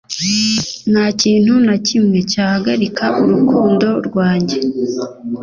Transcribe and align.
nta 0.91 1.05
kintu 1.21 1.53
na 1.67 1.75
kimwe 1.87 2.17
cyahagarika 2.31 3.05
urukundo 3.21 3.87
rwanjye 4.07 4.57